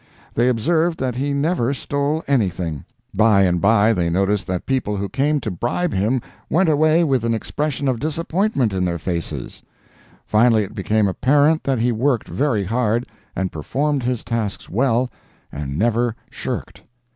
They 0.33 0.49
observed 0.49 0.99
that 0.99 1.13
he 1.15 1.31
never 1.31 1.75
stole 1.75 2.23
anything; 2.25 2.85
by 3.13 3.43
and 3.43 3.61
by 3.61 3.93
they 3.93 4.09
noticed 4.09 4.47
that 4.47 4.65
people 4.65 4.97
who 4.97 5.07
came 5.07 5.39
to 5.41 5.51
bribe 5.51 5.93
him 5.93 6.23
went 6.49 6.69
away 6.69 7.03
with 7.03 7.23
an 7.23 7.35
expression 7.35 7.87
of 7.87 7.99
disappointment 7.99 8.73
in 8.73 8.83
their 8.83 8.97
faces; 8.97 9.61
finally 10.25 10.63
it 10.63 10.73
became 10.73 11.07
apparent 11.07 11.63
that 11.65 11.77
he 11.77 11.91
worked 11.91 12.27
very 12.27 12.63
hard, 12.63 13.05
and 13.35 13.51
performed 13.51 14.01
his 14.01 14.23
tasks 14.23 14.67
well, 14.67 15.07
and 15.51 15.77
never 15.77 16.15
"shirked." 16.31 16.81